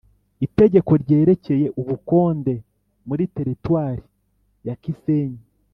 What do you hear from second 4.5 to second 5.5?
ya Kisenyi